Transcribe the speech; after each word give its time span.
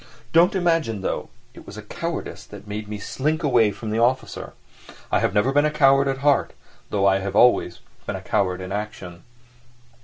Don't 0.33 0.55
imagine, 0.55 1.01
though, 1.01 1.29
it 1.53 1.67
was 1.67 1.77
cowardice 1.87 2.47
made 2.65 2.87
me 2.87 2.97
slink 2.97 3.43
away 3.43 3.69
from 3.69 3.91
the 3.91 3.99
officer; 3.99 4.53
I 5.11 5.21
never 5.21 5.43
have 5.43 5.53
been 5.53 5.63
a 5.63 5.69
coward 5.69 6.07
at 6.07 6.17
heart, 6.25 6.53
though 6.89 7.05
I 7.05 7.19
have 7.19 7.35
always 7.35 7.81
been 8.07 8.15
a 8.15 8.21
coward 8.21 8.61
in 8.61 8.71
action. 8.71 9.21